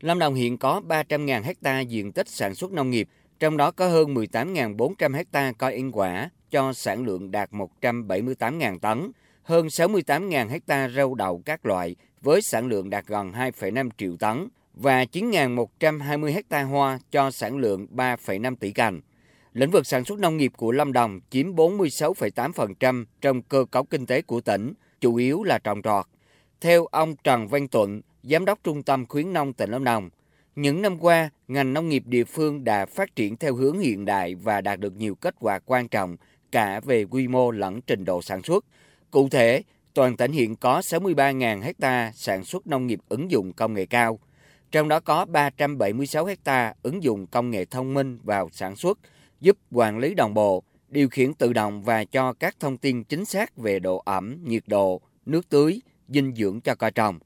Lâm 0.00 0.18
Đồng 0.18 0.34
hiện 0.34 0.58
có 0.58 0.80
300.000 0.88 1.42
hecta 1.42 1.80
diện 1.80 2.12
tích 2.12 2.28
sản 2.28 2.54
xuất 2.54 2.72
nông 2.72 2.90
nghiệp, 2.90 3.08
trong 3.38 3.56
đó 3.56 3.70
có 3.70 3.88
hơn 3.88 4.14
18.400 4.14 5.14
hecta 5.14 5.52
coi 5.52 5.74
yên 5.74 5.92
quả 5.92 6.30
cho 6.50 6.72
sản 6.72 7.04
lượng 7.04 7.30
đạt 7.30 7.50
178.000 7.50 8.78
tấn, 8.78 9.12
hơn 9.42 9.66
68.000 9.66 10.48
hecta 10.48 10.88
rau 10.88 11.14
đậu 11.14 11.42
các 11.44 11.66
loại 11.66 11.96
với 12.20 12.42
sản 12.42 12.66
lượng 12.66 12.90
đạt 12.90 13.06
gần 13.06 13.32
2,5 13.32 13.88
triệu 13.98 14.16
tấn 14.16 14.48
và 14.74 15.04
9.120 15.04 16.32
hecta 16.32 16.62
hoa 16.62 16.98
cho 17.10 17.30
sản 17.30 17.56
lượng 17.56 17.86
3,5 17.94 18.56
tỷ 18.56 18.70
cành. 18.70 19.00
Lĩnh 19.52 19.70
vực 19.70 19.86
sản 19.86 20.04
xuất 20.04 20.18
nông 20.18 20.36
nghiệp 20.36 20.52
của 20.56 20.72
Lâm 20.72 20.92
Đồng 20.92 21.20
chiếm 21.30 21.54
46,8% 21.54 23.04
trong 23.20 23.42
cơ 23.42 23.64
cấu 23.70 23.84
kinh 23.84 24.06
tế 24.06 24.22
của 24.22 24.40
tỉnh, 24.40 24.72
chủ 25.00 25.14
yếu 25.16 25.42
là 25.42 25.58
trồng 25.58 25.82
trọt. 25.82 26.06
Theo 26.60 26.86
ông 26.86 27.16
Trần 27.24 27.48
Văn 27.48 27.68
Tuận, 27.68 28.00
Giám 28.22 28.44
đốc 28.44 28.58
Trung 28.64 28.82
tâm 28.82 29.06
Khuyến 29.06 29.32
nông 29.32 29.52
tỉnh 29.52 29.70
Lâm 29.70 29.84
Đồng, 29.84 30.10
những 30.56 30.82
năm 30.82 30.98
qua, 30.98 31.30
ngành 31.48 31.72
nông 31.72 31.88
nghiệp 31.88 32.02
địa 32.06 32.24
phương 32.24 32.64
đã 32.64 32.86
phát 32.86 33.16
triển 33.16 33.36
theo 33.36 33.54
hướng 33.54 33.78
hiện 33.78 34.04
đại 34.04 34.34
và 34.34 34.60
đạt 34.60 34.80
được 34.80 34.96
nhiều 34.96 35.14
kết 35.14 35.34
quả 35.38 35.58
quan 35.58 35.88
trọng 35.88 36.16
cả 36.52 36.80
về 36.80 37.04
quy 37.04 37.28
mô 37.28 37.50
lẫn 37.50 37.80
trình 37.80 38.04
độ 38.04 38.22
sản 38.22 38.42
xuất. 38.42 38.64
Cụ 39.10 39.28
thể, 39.28 39.62
toàn 39.94 40.16
tỉnh 40.16 40.32
hiện 40.32 40.56
có 40.56 40.80
63.000 40.80 41.62
hecta 41.62 42.12
sản 42.14 42.44
xuất 42.44 42.66
nông 42.66 42.86
nghiệp 42.86 43.00
ứng 43.08 43.30
dụng 43.30 43.52
công 43.52 43.74
nghệ 43.74 43.86
cao, 43.86 44.18
trong 44.70 44.88
đó 44.88 45.00
có 45.00 45.24
376 45.24 46.24
hecta 46.24 46.74
ứng 46.82 47.02
dụng 47.02 47.26
công 47.26 47.50
nghệ 47.50 47.64
thông 47.64 47.94
minh 47.94 48.18
vào 48.22 48.48
sản 48.52 48.76
xuất, 48.76 48.98
giúp 49.40 49.58
quản 49.70 49.98
lý 49.98 50.14
đồng 50.14 50.34
bộ, 50.34 50.62
điều 50.88 51.08
khiển 51.08 51.34
tự 51.34 51.52
động 51.52 51.82
và 51.82 52.04
cho 52.04 52.32
các 52.32 52.56
thông 52.60 52.76
tin 52.76 53.04
chính 53.04 53.24
xác 53.24 53.56
về 53.56 53.78
độ 53.78 54.02
ẩm, 54.04 54.38
nhiệt 54.44 54.62
độ, 54.66 55.00
nước 55.26 55.48
tưới, 55.48 55.80
dinh 56.08 56.34
dưỡng 56.34 56.60
cho 56.60 56.74
cây 56.74 56.90
trồng. 56.90 57.18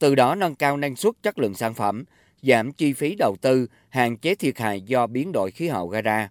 Từ 0.00 0.14
đó 0.14 0.34
nâng 0.34 0.54
cao 0.54 0.76
năng 0.76 0.96
suất 0.96 1.14
chất 1.22 1.38
lượng 1.38 1.54
sản 1.54 1.74
phẩm, 1.74 2.04
giảm 2.42 2.72
chi 2.72 2.92
phí 2.92 3.14
đầu 3.14 3.36
tư, 3.40 3.66
hạn 3.88 4.16
chế 4.16 4.34
thiệt 4.34 4.58
hại 4.58 4.80
do 4.80 5.06
biến 5.06 5.32
đổi 5.32 5.50
khí 5.50 5.68
hậu 5.68 5.88
gây 5.88 6.02
ra. 6.02 6.28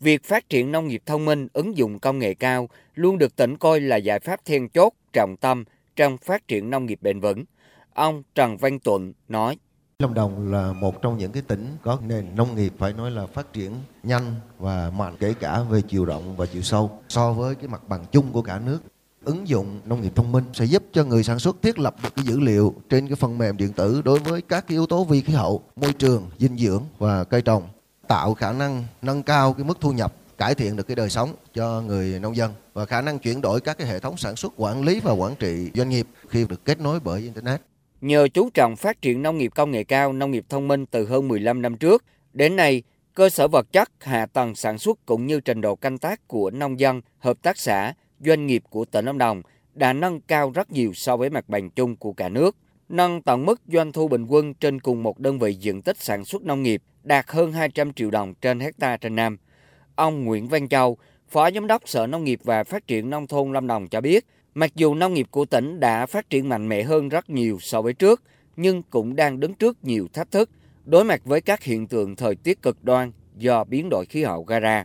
Việc 0.00 0.24
phát 0.24 0.48
triển 0.48 0.72
nông 0.72 0.88
nghiệp 0.88 1.02
thông 1.06 1.24
minh 1.24 1.48
ứng 1.52 1.76
dụng 1.76 1.98
công 1.98 2.18
nghệ 2.18 2.34
cao 2.34 2.68
luôn 2.94 3.18
được 3.18 3.36
tỉnh 3.36 3.56
coi 3.56 3.80
là 3.80 3.96
giải 3.96 4.20
pháp 4.20 4.44
then 4.44 4.68
chốt, 4.68 4.92
trọng 5.12 5.36
tâm 5.36 5.64
trong 5.96 6.18
phát 6.18 6.48
triển 6.48 6.70
nông 6.70 6.86
nghiệp 6.86 6.98
bền 7.02 7.20
vững. 7.20 7.44
Ông 7.92 8.22
Trần 8.34 8.56
Văn 8.56 8.78
Tuận 8.78 9.12
nói. 9.28 9.58
Lâm 9.98 10.14
Đồng 10.14 10.52
là 10.52 10.72
một 10.72 11.02
trong 11.02 11.18
những 11.18 11.32
cái 11.32 11.42
tỉnh 11.42 11.66
có 11.82 11.98
nền 12.06 12.36
nông 12.36 12.56
nghiệp 12.56 12.72
phải 12.78 12.92
nói 12.92 13.10
là 13.10 13.26
phát 13.26 13.52
triển 13.52 13.72
nhanh 14.02 14.34
và 14.58 14.90
mạnh 14.96 15.16
kể 15.20 15.34
cả 15.40 15.62
về 15.70 15.82
chiều 15.88 16.04
rộng 16.04 16.36
và 16.36 16.46
chiều 16.46 16.62
sâu 16.62 17.00
so 17.08 17.32
với 17.32 17.54
cái 17.54 17.68
mặt 17.68 17.88
bằng 17.88 18.04
chung 18.12 18.32
của 18.32 18.42
cả 18.42 18.60
nước. 18.66 18.78
Ứng 19.24 19.48
dụng 19.48 19.80
nông 19.84 20.02
nghiệp 20.02 20.12
thông 20.14 20.32
minh 20.32 20.44
sẽ 20.52 20.64
giúp 20.64 20.82
cho 20.92 21.04
người 21.04 21.22
sản 21.22 21.38
xuất 21.38 21.62
thiết 21.62 21.78
lập 21.78 21.94
được 22.02 22.16
cái 22.16 22.24
dữ 22.24 22.40
liệu 22.40 22.74
trên 22.90 23.08
cái 23.08 23.16
phần 23.16 23.38
mềm 23.38 23.56
điện 23.56 23.72
tử 23.72 24.02
đối 24.04 24.18
với 24.18 24.42
các 24.42 24.66
cái 24.68 24.74
yếu 24.74 24.86
tố 24.86 25.04
vi 25.04 25.20
khí 25.20 25.32
hậu, 25.32 25.62
môi 25.76 25.92
trường, 25.92 26.30
dinh 26.38 26.58
dưỡng 26.58 26.82
và 26.98 27.24
cây 27.24 27.42
trồng, 27.42 27.62
tạo 28.08 28.34
khả 28.34 28.52
năng 28.52 28.84
nâng 29.02 29.22
cao 29.22 29.52
cái 29.52 29.64
mức 29.64 29.78
thu 29.80 29.92
nhập 29.92 30.14
cải 30.38 30.54
thiện 30.54 30.76
được 30.76 30.86
cái 30.86 30.94
đời 30.94 31.10
sống 31.10 31.34
cho 31.54 31.80
người 31.80 32.20
nông 32.20 32.36
dân 32.36 32.52
và 32.72 32.86
khả 32.86 33.00
năng 33.00 33.18
chuyển 33.18 33.40
đổi 33.40 33.60
các 33.60 33.78
cái 33.78 33.86
hệ 33.86 33.98
thống 33.98 34.16
sản 34.16 34.36
xuất 34.36 34.52
quản 34.56 34.82
lý 34.82 35.00
và 35.00 35.12
quản 35.12 35.34
trị 35.34 35.70
doanh 35.74 35.88
nghiệp 35.88 36.06
khi 36.28 36.46
được 36.48 36.64
kết 36.64 36.80
nối 36.80 37.00
bởi 37.00 37.20
internet. 37.20 37.60
Nhờ 38.00 38.28
chú 38.28 38.50
trọng 38.54 38.76
phát 38.76 39.02
triển 39.02 39.22
nông 39.22 39.38
nghiệp 39.38 39.52
công 39.54 39.70
nghệ 39.70 39.84
cao, 39.84 40.12
nông 40.12 40.30
nghiệp 40.30 40.44
thông 40.48 40.68
minh 40.68 40.86
từ 40.86 41.06
hơn 41.06 41.28
15 41.28 41.62
năm 41.62 41.76
trước, 41.76 42.04
đến 42.32 42.56
nay, 42.56 42.82
cơ 43.14 43.28
sở 43.28 43.48
vật 43.48 43.72
chất, 43.72 43.90
hạ 44.00 44.26
tầng 44.26 44.54
sản 44.54 44.78
xuất 44.78 44.98
cũng 45.06 45.26
như 45.26 45.40
trình 45.40 45.60
độ 45.60 45.76
canh 45.76 45.98
tác 45.98 46.28
của 46.28 46.50
nông 46.50 46.80
dân, 46.80 47.00
hợp 47.18 47.42
tác 47.42 47.58
xã, 47.58 47.94
doanh 48.26 48.46
nghiệp 48.46 48.62
của 48.70 48.84
tỉnh 48.84 49.04
Lâm 49.04 49.18
Đồng 49.18 49.42
đã 49.74 49.92
nâng 49.92 50.20
cao 50.20 50.50
rất 50.50 50.70
nhiều 50.70 50.92
so 50.94 51.16
với 51.16 51.30
mặt 51.30 51.48
bằng 51.48 51.70
chung 51.70 51.96
của 51.96 52.12
cả 52.12 52.28
nước, 52.28 52.56
nâng 52.88 53.22
tổng 53.22 53.46
mức 53.46 53.60
doanh 53.66 53.92
thu 53.92 54.08
bình 54.08 54.26
quân 54.26 54.54
trên 54.54 54.80
cùng 54.80 55.02
một 55.02 55.18
đơn 55.18 55.38
vị 55.38 55.54
diện 55.54 55.82
tích 55.82 55.96
sản 55.96 56.24
xuất 56.24 56.42
nông 56.42 56.62
nghiệp 56.62 56.82
đạt 57.02 57.24
hơn 57.28 57.52
200 57.52 57.92
triệu 57.92 58.10
đồng 58.10 58.34
trên 58.34 58.60
hecta 58.60 58.96
trên 58.96 59.16
năm. 59.16 59.36
Ông 59.94 60.24
Nguyễn 60.24 60.48
Văn 60.48 60.68
Châu, 60.68 60.96
Phó 61.28 61.50
Giám 61.50 61.66
đốc 61.66 61.88
Sở 61.88 62.06
Nông 62.06 62.24
nghiệp 62.24 62.40
và 62.44 62.64
Phát 62.64 62.86
triển 62.86 63.10
Nông 63.10 63.26
thôn 63.26 63.52
Lâm 63.52 63.66
Đồng 63.66 63.88
cho 63.88 64.00
biết, 64.00 64.26
Mặc 64.54 64.74
dù 64.74 64.94
nông 64.94 65.14
nghiệp 65.14 65.26
của 65.30 65.44
tỉnh 65.44 65.80
đã 65.80 66.06
phát 66.06 66.30
triển 66.30 66.48
mạnh 66.48 66.68
mẽ 66.68 66.82
hơn 66.82 67.08
rất 67.08 67.30
nhiều 67.30 67.58
so 67.60 67.82
với 67.82 67.94
trước, 67.94 68.22
nhưng 68.56 68.82
cũng 68.82 69.16
đang 69.16 69.40
đứng 69.40 69.54
trước 69.54 69.84
nhiều 69.84 70.08
thách 70.12 70.30
thức 70.30 70.50
đối 70.84 71.04
mặt 71.04 71.20
với 71.24 71.40
các 71.40 71.62
hiện 71.62 71.86
tượng 71.86 72.16
thời 72.16 72.36
tiết 72.36 72.62
cực 72.62 72.84
đoan 72.84 73.12
do 73.36 73.64
biến 73.64 73.88
đổi 73.90 74.06
khí 74.06 74.24
hậu 74.24 74.42
gây 74.44 74.60
ra. 74.60 74.84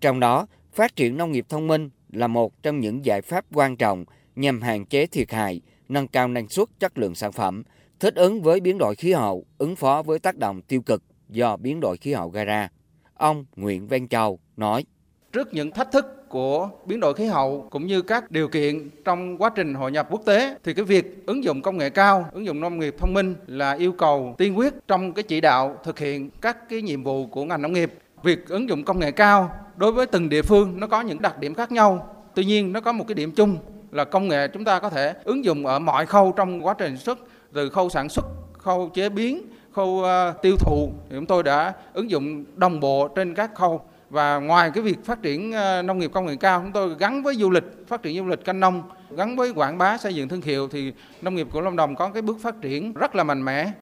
Trong 0.00 0.20
đó, 0.20 0.46
phát 0.72 0.96
triển 0.96 1.16
nông 1.16 1.32
nghiệp 1.32 1.46
thông 1.48 1.66
minh 1.66 1.90
là 2.12 2.26
một 2.26 2.62
trong 2.62 2.80
những 2.80 3.04
giải 3.04 3.22
pháp 3.22 3.44
quan 3.54 3.76
trọng 3.76 4.04
nhằm 4.36 4.62
hạn 4.62 4.86
chế 4.86 5.06
thiệt 5.06 5.32
hại, 5.32 5.60
nâng 5.88 6.08
cao 6.08 6.28
năng 6.28 6.48
suất 6.48 6.68
chất 6.80 6.98
lượng 6.98 7.14
sản 7.14 7.32
phẩm, 7.32 7.62
thích 8.00 8.14
ứng 8.14 8.42
với 8.42 8.60
biến 8.60 8.78
đổi 8.78 8.94
khí 8.94 9.12
hậu, 9.12 9.44
ứng 9.58 9.76
phó 9.76 10.02
với 10.02 10.18
tác 10.18 10.36
động 10.36 10.62
tiêu 10.62 10.82
cực 10.82 11.02
do 11.28 11.56
biến 11.56 11.80
đổi 11.80 11.96
khí 11.96 12.12
hậu 12.12 12.28
gây 12.28 12.44
ra. 12.44 12.68
Ông 13.14 13.44
Nguyễn 13.56 13.88
Văn 13.88 14.08
Châu 14.08 14.38
nói: 14.56 14.84
Trước 15.32 15.54
những 15.54 15.70
thách 15.70 15.92
thức 15.92 16.04
của 16.28 16.70
biến 16.86 17.00
đổi 17.00 17.14
khí 17.14 17.24
hậu 17.24 17.68
cũng 17.70 17.86
như 17.86 18.02
các 18.02 18.30
điều 18.30 18.48
kiện 18.48 18.90
trong 19.04 19.38
quá 19.38 19.50
trình 19.56 19.74
hội 19.74 19.92
nhập 19.92 20.08
quốc 20.10 20.22
tế 20.26 20.56
thì 20.64 20.74
cái 20.74 20.84
việc 20.84 21.26
ứng 21.26 21.44
dụng 21.44 21.62
công 21.62 21.78
nghệ 21.78 21.90
cao, 21.90 22.28
ứng 22.32 22.46
dụng 22.46 22.60
nông 22.60 22.78
nghiệp 22.78 22.94
thông 22.98 23.14
minh 23.14 23.34
là 23.46 23.72
yêu 23.72 23.92
cầu 23.92 24.34
tiên 24.38 24.58
quyết 24.58 24.74
trong 24.88 25.12
cái 25.12 25.22
chỉ 25.22 25.40
đạo 25.40 25.76
thực 25.84 25.98
hiện 25.98 26.30
các 26.40 26.68
cái 26.68 26.82
nhiệm 26.82 27.02
vụ 27.02 27.26
của 27.26 27.44
ngành 27.44 27.62
nông 27.62 27.72
nghiệp. 27.72 27.92
Việc 28.22 28.48
ứng 28.48 28.68
dụng 28.68 28.84
công 28.84 28.98
nghệ 28.98 29.10
cao 29.10 29.50
đối 29.76 29.92
với 29.92 30.06
từng 30.06 30.28
địa 30.28 30.42
phương 30.42 30.80
nó 30.80 30.86
có 30.86 31.00
những 31.00 31.22
đặc 31.22 31.38
điểm 31.38 31.54
khác 31.54 31.72
nhau. 31.72 32.14
Tuy 32.34 32.44
nhiên 32.44 32.72
nó 32.72 32.80
có 32.80 32.92
một 32.92 33.04
cái 33.08 33.14
điểm 33.14 33.32
chung 33.32 33.58
là 33.90 34.04
công 34.04 34.28
nghệ 34.28 34.48
chúng 34.48 34.64
ta 34.64 34.80
có 34.80 34.90
thể 34.90 35.14
ứng 35.24 35.44
dụng 35.44 35.66
ở 35.66 35.78
mọi 35.78 36.06
khâu 36.06 36.32
trong 36.36 36.66
quá 36.66 36.74
trình 36.78 36.96
xuất 36.96 37.18
từ 37.52 37.68
khâu 37.68 37.90
sản 37.90 38.08
xuất, 38.08 38.24
khâu 38.52 38.90
chế 38.94 39.08
biến, 39.08 39.42
khâu 39.72 40.02
ờ, 40.02 40.34
tiêu 40.42 40.56
thụ 40.56 40.90
thì 41.10 41.16
chúng 41.16 41.26
tôi 41.26 41.42
đã 41.42 41.74
ứng 41.92 42.10
dụng 42.10 42.44
đồng 42.56 42.80
bộ 42.80 43.08
trên 43.08 43.34
các 43.34 43.54
khâu 43.54 43.80
và 44.10 44.38
ngoài 44.38 44.70
cái 44.74 44.82
việc 44.82 45.04
phát 45.04 45.22
triển 45.22 45.52
ờ, 45.52 45.82
nông 45.82 45.98
nghiệp 45.98 46.10
công 46.14 46.26
nghệ 46.26 46.36
cao 46.36 46.60
chúng 46.62 46.72
tôi 46.72 46.94
gắn 46.98 47.22
với 47.22 47.34
du 47.34 47.50
lịch 47.50 47.64
phát 47.86 48.02
triển 48.02 48.16
du 48.16 48.26
lịch 48.26 48.44
canh 48.44 48.60
nông 48.60 48.82
gắn 49.10 49.36
với 49.36 49.52
quảng 49.54 49.78
bá 49.78 49.98
xây 49.98 50.14
dựng 50.14 50.28
thương 50.28 50.40
hiệu 50.40 50.68
thì 50.68 50.92
nông 51.22 51.34
nghiệp 51.34 51.46
của 51.52 51.60
Lâm 51.60 51.76
Đồng 51.76 51.94
có 51.94 52.08
cái 52.08 52.22
bước 52.22 52.36
phát 52.40 52.54
triển 52.60 52.92
rất 52.92 53.14
là 53.14 53.24
mạnh 53.24 53.44
mẽ. 53.44 53.72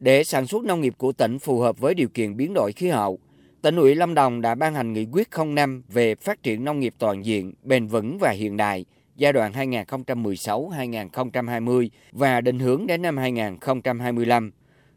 Để 0.00 0.24
sản 0.24 0.46
xuất 0.46 0.64
nông 0.64 0.80
nghiệp 0.80 0.94
của 0.98 1.12
tỉnh 1.12 1.38
phù 1.38 1.60
hợp 1.60 1.78
với 1.78 1.94
điều 1.94 2.08
kiện 2.08 2.36
biến 2.36 2.54
đổi 2.54 2.72
khí 2.72 2.88
hậu, 2.88 3.18
tỉnh 3.62 3.76
ủy 3.76 3.94
Lâm 3.94 4.14
Đồng 4.14 4.40
đã 4.40 4.54
ban 4.54 4.74
hành 4.74 4.92
nghị 4.92 5.06
quyết 5.12 5.28
05 5.46 5.82
về 5.88 6.14
phát 6.14 6.42
triển 6.42 6.64
nông 6.64 6.80
nghiệp 6.80 6.94
toàn 6.98 7.24
diện, 7.24 7.52
bền 7.62 7.86
vững 7.86 8.18
và 8.18 8.30
hiện 8.30 8.56
đại 8.56 8.84
giai 9.16 9.32
đoạn 9.32 9.52
2016-2020 9.52 11.88
và 12.12 12.40
định 12.40 12.58
hướng 12.58 12.86
đến 12.86 13.02
năm 13.02 13.16
2025. 13.16 14.52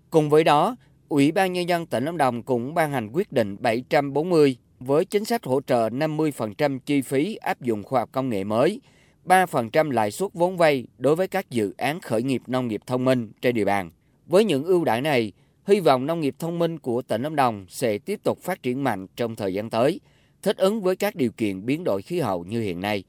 Cùng 0.10 0.30
với 0.30 0.44
đó, 0.44 0.76
Ủy 1.10 1.32
ban 1.32 1.54
Nhân 1.54 1.70
dân 1.70 1.86
tỉnh 1.86 2.06
Lâm 2.06 2.18
Đồng 2.18 2.44
cũng 2.44 2.74
ban 2.74 2.92
hành 2.92 3.10
quyết 3.14 3.32
định 3.32 3.58
740 3.60 4.58
với 4.80 5.06
chính 5.06 5.26
sách 5.26 5.44
hỗ 5.44 5.62
trợ 5.62 5.90
50% 5.90 6.80
chi 6.86 7.02
phí 7.02 7.36
áp 7.36 7.62
dụng 7.62 7.84
khoa 7.84 8.00
học 8.00 8.10
công 8.12 8.30
nghệ 8.30 8.44
mới, 8.44 8.82
3% 9.26 9.92
lãi 9.92 10.12
suất 10.12 10.34
vốn 10.34 10.58
vay 10.58 10.88
đối 10.98 11.16
với 11.16 11.28
các 11.28 11.50
dự 11.50 11.74
án 11.78 12.02
khởi 12.02 12.24
nghiệp 12.24 12.42
nông 12.48 12.68
nghiệp 12.68 12.82
thông 12.88 13.06
minh 13.06 13.32
trên 13.42 13.56
địa 13.56 13.66
bàn. 13.66 13.92
Với 14.28 14.46
những 14.46 14.64
ưu 14.64 14.84
đãi 14.84 15.02
này, 15.02 15.32
hy 15.68 15.80
vọng 15.80 16.06
nông 16.06 16.22
nghiệp 16.22 16.36
thông 16.40 16.60
minh 16.60 16.80
của 16.80 17.02
tỉnh 17.02 17.22
Lâm 17.22 17.36
Đồng 17.36 17.66
sẽ 17.70 17.98
tiếp 17.98 18.20
tục 18.24 18.40
phát 18.42 18.64
triển 18.64 18.84
mạnh 18.84 19.08
trong 19.16 19.36
thời 19.36 19.54
gian 19.54 19.70
tới, 19.70 20.00
thích 20.42 20.58
ứng 20.58 20.82
với 20.82 20.96
các 20.96 21.16
điều 21.16 21.32
kiện 21.32 21.66
biến 21.66 21.84
đổi 21.84 22.02
khí 22.02 22.20
hậu 22.20 22.44
như 22.44 22.62
hiện 22.62 22.82
nay. 22.82 23.04